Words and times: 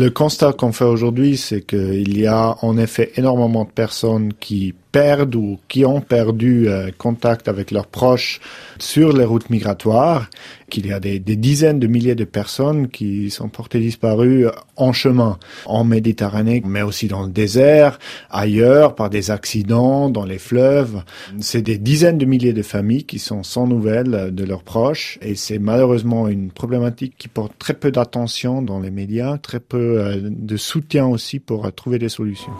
Le 0.00 0.08
constat 0.08 0.54
qu'on 0.54 0.72
fait 0.72 0.86
aujourd'hui, 0.86 1.36
c'est 1.36 1.60
qu'il 1.60 2.18
y 2.18 2.26
a 2.26 2.56
en 2.62 2.78
effet 2.78 3.12
énormément 3.16 3.64
de 3.64 3.70
personnes 3.70 4.32
qui 4.32 4.74
perdent 4.92 5.34
ou 5.34 5.58
qui 5.68 5.84
ont 5.84 6.00
perdu 6.00 6.68
euh, 6.68 6.90
contact 6.96 7.48
avec 7.48 7.70
leurs 7.70 7.86
proches 7.86 8.40
sur 8.78 9.12
les 9.12 9.24
routes 9.24 9.50
migratoires, 9.50 10.28
qu'il 10.68 10.86
y 10.86 10.92
a 10.92 11.00
des, 11.00 11.18
dizaines 11.18 11.80
de 11.80 11.86
milliers 11.86 12.14
de 12.14 12.24
personnes 12.24 12.88
qui 12.88 13.30
sont 13.30 13.48
portées 13.48 13.80
disparues 13.80 14.46
en 14.76 14.92
chemin, 14.92 15.38
en 15.66 15.84
Méditerranée, 15.84 16.62
mais 16.64 16.82
aussi 16.82 17.08
dans 17.08 17.22
le 17.22 17.30
désert, 17.30 17.98
ailleurs, 18.30 18.94
par 18.94 19.10
des 19.10 19.30
accidents, 19.30 20.08
dans 20.10 20.24
les 20.24 20.38
fleuves. 20.38 21.02
C'est 21.40 21.62
des 21.62 21.78
dizaines 21.78 22.18
de 22.18 22.24
milliers 22.24 22.52
de 22.52 22.62
familles 22.62 23.04
qui 23.04 23.18
sont 23.18 23.42
sans 23.42 23.66
nouvelles 23.66 24.30
de 24.32 24.44
leurs 24.44 24.62
proches 24.62 25.18
et 25.22 25.34
c'est 25.34 25.58
malheureusement 25.58 26.28
une 26.28 26.50
problématique 26.50 27.14
qui 27.18 27.28
porte 27.28 27.52
très 27.58 27.74
peu 27.74 27.90
d'attention 27.90 28.62
dans 28.62 28.80
les 28.80 28.90
médias, 28.90 29.38
très 29.38 29.60
peu 29.60 30.00
euh, 30.00 30.20
de 30.22 30.56
soutien 30.56 31.06
aussi 31.06 31.38
pour 31.38 31.66
euh, 31.66 31.70
trouver 31.70 31.98
des 31.98 32.08
solutions. 32.08 32.52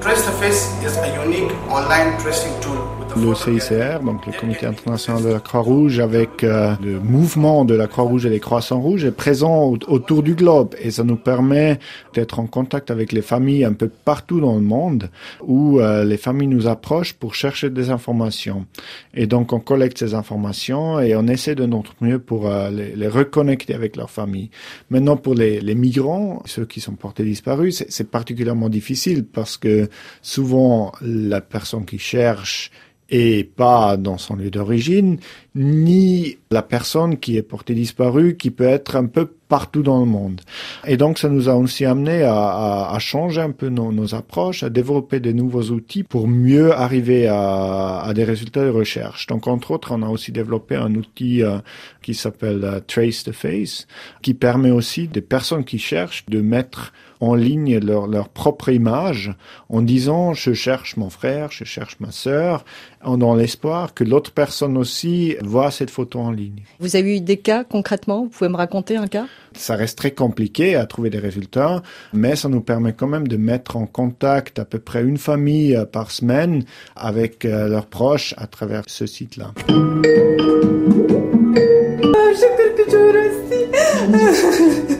Trace 0.00 0.28
Face 0.38 0.80
is 0.84 0.96
a 0.96 1.08
unique 1.24 1.50
online 1.68 2.20
tracing 2.20 2.54
tool 2.60 2.86
Le 3.20 3.34
CICR, 3.34 4.00
donc 4.04 4.26
le 4.26 4.32
Comité 4.32 4.66
international 4.66 5.24
de 5.24 5.28
la 5.28 5.40
Croix-Rouge, 5.40 5.98
avec 5.98 6.44
euh, 6.44 6.74
le 6.82 7.00
mouvement 7.00 7.64
de 7.64 7.74
la 7.74 7.88
Croix-Rouge 7.88 8.26
et 8.26 8.30
des 8.30 8.38
Croissants 8.38 8.80
Rouges, 8.80 9.04
est 9.04 9.10
présent 9.10 9.74
autour 9.88 10.22
du 10.22 10.34
globe 10.34 10.74
et 10.80 10.92
ça 10.92 11.02
nous 11.02 11.16
permet 11.16 11.80
d'être 12.14 12.38
en 12.38 12.46
contact 12.46 12.90
avec 12.90 13.10
les 13.12 13.22
familles 13.22 13.64
un 13.64 13.72
peu 13.72 13.88
partout 13.88 14.40
dans 14.40 14.54
le 14.54 14.60
monde 14.60 15.10
où 15.42 15.80
euh, 15.80 16.04
les 16.04 16.16
familles 16.16 16.48
nous 16.48 16.68
approchent 16.68 17.14
pour 17.14 17.34
chercher 17.34 17.70
des 17.70 17.90
informations. 17.90 18.66
Et 19.14 19.26
donc 19.26 19.52
on 19.52 19.60
collecte 19.60 19.98
ces 19.98 20.14
informations 20.14 21.00
et 21.00 21.16
on 21.16 21.26
essaie 21.26 21.56
de 21.56 21.66
notre 21.66 21.94
mieux 22.00 22.20
pour 22.20 22.46
euh, 22.48 22.70
les, 22.70 22.94
les, 22.94 23.08
reconnecter 23.08 23.74
avec 23.74 23.96
leurs 23.96 24.10
familles. 24.10 24.50
Maintenant 24.90 25.16
pour 25.16 25.34
les, 25.34 25.60
les 25.60 25.74
migrants, 25.74 26.42
ceux 26.46 26.66
qui 26.66 26.80
sont 26.80 26.94
portés 26.94 27.24
disparus, 27.24 27.84
c'est 27.88 28.10
particulièrement 28.10 28.68
difficile 28.68 29.24
parce 29.24 29.56
que 29.56 29.88
souvent 30.22 30.92
la 31.00 31.40
personne 31.40 31.84
qui 31.84 31.98
cherche 31.98 32.70
et 33.08 33.44
pas 33.44 33.96
dans 33.96 34.18
son 34.18 34.36
lieu 34.36 34.50
d'origine, 34.50 35.18
ni 35.54 36.36
la 36.50 36.62
personne 36.62 37.18
qui 37.18 37.36
est 37.36 37.42
portée 37.42 37.74
disparue, 37.74 38.36
qui 38.36 38.50
peut 38.50 38.64
être 38.64 38.96
un 38.96 39.06
peu 39.06 39.26
partout 39.48 39.82
dans 39.82 40.00
le 40.00 40.06
monde. 40.06 40.40
Et 40.86 40.96
donc, 40.96 41.18
ça 41.18 41.28
nous 41.28 41.48
a 41.48 41.54
aussi 41.54 41.84
amené 41.84 42.22
à, 42.22 42.34
à, 42.34 42.94
à 42.94 42.98
changer 42.98 43.40
un 43.40 43.50
peu 43.50 43.68
nos, 43.68 43.92
nos, 43.92 44.14
approches, 44.14 44.62
à 44.62 44.68
développer 44.70 45.20
de 45.20 45.32
nouveaux 45.32 45.70
outils 45.70 46.04
pour 46.04 46.28
mieux 46.28 46.72
arriver 46.72 47.26
à, 47.26 48.00
à, 48.00 48.14
des 48.14 48.24
résultats 48.24 48.64
de 48.64 48.70
recherche. 48.70 49.26
Donc, 49.26 49.46
entre 49.46 49.70
autres, 49.70 49.92
on 49.92 50.02
a 50.02 50.08
aussi 50.08 50.32
développé 50.32 50.76
un 50.76 50.94
outil 50.94 51.42
euh, 51.42 51.58
qui 52.02 52.14
s'appelle 52.14 52.62
euh, 52.62 52.80
Trace 52.86 53.24
the 53.24 53.32
Face, 53.32 53.86
qui 54.22 54.34
permet 54.34 54.70
aussi 54.70 55.08
des 55.08 55.22
personnes 55.22 55.64
qui 55.64 55.78
cherchent 55.78 56.26
de 56.26 56.40
mettre 56.40 56.92
en 57.20 57.34
ligne 57.34 57.78
leur, 57.78 58.06
leur 58.06 58.28
propre 58.28 58.68
image 58.68 59.34
en 59.68 59.82
disant 59.82 60.34
je 60.34 60.52
cherche 60.52 60.96
mon 60.96 61.10
frère, 61.10 61.50
je 61.50 61.64
cherche 61.64 61.98
ma 62.00 62.12
sœur, 62.12 62.64
dans 63.04 63.34
l'espoir 63.34 63.94
que 63.94 64.04
l'autre 64.04 64.32
personne 64.32 64.76
aussi 64.76 65.36
voit 65.42 65.70
cette 65.70 65.90
photo 65.90 66.20
en 66.20 66.30
ligne. 66.30 66.37
Vous 66.80 66.96
avez 66.96 67.16
eu 67.16 67.20
des 67.20 67.36
cas 67.36 67.64
concrètement? 67.64 68.24
Vous 68.24 68.28
pouvez 68.28 68.50
me 68.50 68.56
raconter 68.56 68.96
un 68.96 69.06
cas? 69.06 69.26
Ça 69.54 69.76
reste 69.76 69.98
très 69.98 70.12
compliqué 70.12 70.76
à 70.76 70.86
trouver 70.86 71.10
des 71.10 71.18
résultats, 71.18 71.82
mais 72.12 72.36
ça 72.36 72.48
nous 72.48 72.60
permet 72.60 72.92
quand 72.92 73.08
même 73.08 73.28
de 73.28 73.36
mettre 73.36 73.76
en 73.76 73.86
contact 73.86 74.58
à 74.58 74.64
peu 74.64 74.78
près 74.78 75.02
une 75.02 75.18
famille 75.18 75.74
euh, 75.74 75.84
par 75.84 76.10
semaine 76.10 76.64
avec 76.96 77.44
euh, 77.44 77.68
leurs 77.68 77.86
proches 77.86 78.34
à 78.36 78.46
travers 78.46 78.84
ce 78.86 79.06
site-là. 79.06 79.52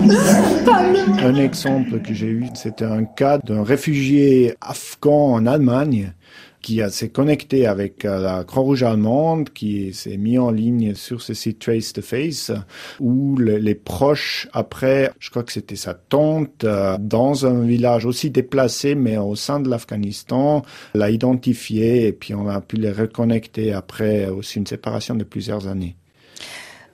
Un 1.22 1.34
exemple 1.34 2.00
que 2.00 2.14
j'ai 2.14 2.26
eu, 2.28 2.46
c'était 2.54 2.84
un 2.84 3.04
cas 3.04 3.38
d'un 3.38 3.62
réfugié 3.62 4.54
afghan 4.60 5.32
en 5.32 5.46
Allemagne 5.46 6.14
qui 6.62 6.80
s'est 6.90 7.08
connecté 7.08 7.66
avec 7.66 8.04
euh, 8.04 8.20
la 8.20 8.44
Croix-Rouge 8.44 8.82
allemande, 8.82 9.50
qui 9.50 9.94
s'est 9.94 10.16
mis 10.16 10.38
en 10.38 10.50
ligne 10.50 10.94
sur 10.94 11.22
ce 11.22 11.32
site 11.32 11.58
Trace 11.58 11.92
the 11.92 12.02
Face, 12.02 12.52
où 12.98 13.36
le, 13.36 13.56
les 13.56 13.74
proches, 13.74 14.48
après, 14.52 15.10
je 15.18 15.30
crois 15.30 15.42
que 15.42 15.52
c'était 15.52 15.76
sa 15.76 15.94
tante, 15.94 16.64
euh, 16.64 16.96
dans 16.98 17.46
un 17.46 17.62
village 17.62 18.04
aussi 18.04 18.30
déplacé, 18.30 18.94
mais 18.94 19.16
au 19.16 19.36
sein 19.36 19.60
de 19.60 19.70
l'Afghanistan, 19.70 20.62
l'a 20.94 21.10
identifié 21.10 22.06
et 22.06 22.12
puis 22.12 22.34
on 22.34 22.48
a 22.48 22.60
pu 22.60 22.76
les 22.76 22.92
reconnecter 22.92 23.72
après 23.72 24.28
aussi 24.28 24.58
une 24.58 24.66
séparation 24.66 25.14
de 25.14 25.24
plusieurs 25.24 25.66
années. 25.66 25.96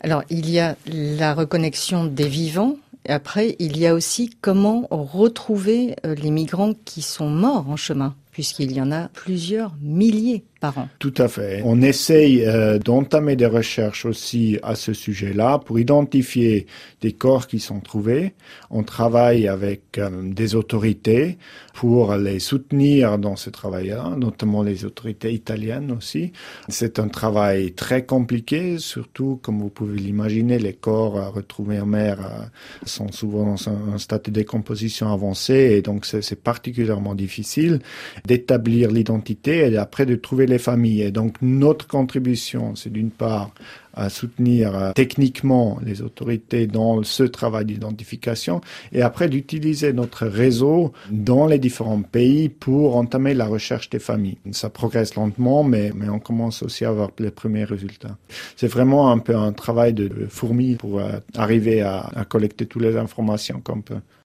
Alors, 0.01 0.23
il 0.31 0.51
y 0.51 0.61
a 0.61 0.77
la 0.87 1.35
reconnexion 1.35 2.05
des 2.05 2.29
vivants. 2.29 2.77
Après, 3.09 3.57
il 3.59 3.77
y 3.79 3.87
a 3.87 3.95
aussi 3.95 4.31
comment 4.41 4.87
retrouver 4.91 5.97
les 6.05 6.31
migrants 6.31 6.75
qui 6.85 7.03
sont 7.03 7.29
morts 7.29 7.69
en 7.69 7.77
chemin, 7.77 8.15
puisqu'il 8.37 8.73
y 8.73 8.83
en 8.83 8.93
a 8.93 9.09
plusieurs 9.09 9.75
milliers 9.81 10.45
par 10.61 10.77
an. 10.77 10.89
Tout 10.99 11.15
à 11.17 11.27
fait. 11.27 11.63
On 11.65 11.81
essaye 11.81 12.45
euh, 12.45 12.79
d'entamer 12.79 13.35
des 13.35 13.47
recherches 13.47 14.05
aussi 14.05 14.59
à 14.63 14.75
ce 14.75 14.93
sujet-là 14.93 15.59
pour 15.59 15.79
identifier 15.79 16.67
des 17.01 17.13
corps 17.13 17.47
qui 17.47 17.61
sont 17.61 17.81
trouvés. 17.81 18.35
On 18.71 18.83
travaille 18.83 19.49
avec 19.49 19.97
euh, 19.97 20.11
des 20.23 20.55
autorités 20.55 21.39
pour 21.73 22.15
les 22.17 22.39
soutenir 22.39 23.19
dans 23.19 23.37
ce 23.37 23.49
travail-là, 23.49 24.15
notamment 24.19 24.63
les 24.63 24.85
autorités 24.85 25.33
italiennes 25.33 25.93
aussi. 25.93 26.33
C'est 26.69 26.99
un 26.99 27.09
travail 27.09 27.73
très 27.73 28.05
compliqué, 28.05 28.79
surtout 28.79 29.39
comme 29.43 29.61
vous 29.61 29.71
pouvez 29.71 29.99
l'imaginer, 29.99 30.59
les 30.59 30.75
corps 30.75 31.33
retrouvés 31.33 31.81
en 31.81 31.87
mer 31.87 32.19
euh, 32.21 32.45
sont 32.85 33.11
souvent 33.13 33.47
dans 33.47 33.69
un, 33.71 33.95
un 33.95 33.99
stade 33.99 34.23
de 34.23 34.31
décomposition 34.31 35.11
avancé 35.11 35.55
et 35.55 35.81
donc 35.83 36.05
c'est 36.05 36.43
particulièrement 36.43 37.15
difficile 37.15 37.81
d'établir 38.27 38.91
l'identité 38.91 39.73
et 39.73 39.77
après 39.77 40.07
de 40.07 40.17
trouver 40.17 40.47
les 40.47 40.59
familles. 40.59 41.03
Et 41.03 41.11
donc 41.11 41.37
notre 41.43 41.87
contribution, 41.87 42.75
c'est 42.75 42.93
d'une 42.93 43.11
part 43.11 43.53
à 43.97 44.11
soutenir 44.11 44.77
euh, 44.77 44.93
techniquement 44.95 45.79
les 45.83 46.03
autorités 46.03 46.67
dans 46.67 47.03
ce 47.03 47.23
travail 47.23 47.65
d'identification 47.65 48.61
et 48.93 49.01
après 49.01 49.29
d'utiliser 49.29 49.93
notre 49.95 50.27
réseau 50.27 50.93
dans 51.11 51.47
les 51.47 51.59
différents 51.59 52.03
pays 52.03 52.51
pour 52.51 52.97
entamer 52.97 53.33
la 53.33 53.47
recherche 53.47 53.89
des 53.89 53.99
familles. 53.99 54.37
Ça 54.53 54.69
progresse 54.69 55.15
lentement, 55.15 55.65
mais, 55.65 55.93
mais 55.95 56.11
on 56.11 56.19
commence 56.19 56.63
aussi 56.63 56.85
à 56.85 56.91
avoir 56.91 57.11
les 57.19 57.31
premiers 57.31 57.65
résultats. 57.65 58.19
C'est 58.57 58.69
vraiment 58.69 59.11
un 59.11 59.19
peu 59.19 59.35
un 59.35 59.53
travail 59.53 59.95
de 59.95 60.11
fourmi 60.29 60.75
pour 60.77 61.01
euh, 61.01 61.13
arriver 61.35 61.81
à, 61.81 62.11
à 62.15 62.25
collecter 62.27 62.67
toutes 62.67 62.83
les 62.83 62.97
informations 62.97 63.61
qu'on 63.65 63.81
peut. 63.81 64.01